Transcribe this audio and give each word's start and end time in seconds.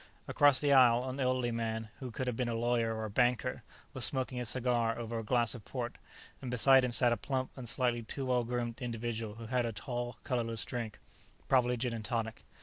Across 0.27 0.61
the 0.61 0.73
aisle, 0.73 1.07
an 1.07 1.19
elderly 1.19 1.51
man, 1.51 1.89
who 1.99 2.09
could 2.09 2.25
have 2.25 2.35
been 2.35 2.49
a 2.49 2.55
lawyer 2.55 2.95
or 2.95 3.05
a 3.05 3.09
banker, 3.11 3.61
was 3.93 4.03
smoking 4.03 4.39
a 4.39 4.47
cigar 4.47 4.97
over 4.97 5.19
a 5.19 5.23
glass 5.23 5.53
of 5.53 5.63
port, 5.63 5.99
and 6.41 6.49
beside 6.49 6.83
him 6.83 6.91
sat 6.91 7.13
a 7.13 7.17
plump 7.17 7.51
and 7.55 7.69
slightly 7.69 8.01
too 8.01 8.25
well 8.25 8.43
groomed 8.43 8.81
individual 8.81 9.35
who 9.35 9.45
had 9.45 9.63
a 9.67 9.71
tall 9.71 10.17
colorless 10.23 10.65
drink, 10.65 10.97
probably 11.47 11.77
gin 11.77 11.93
and 11.93 12.03
tonic. 12.05 12.45